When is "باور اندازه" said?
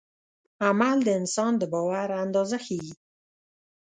1.73-2.57